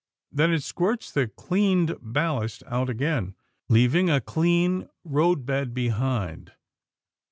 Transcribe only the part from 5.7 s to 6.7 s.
behind.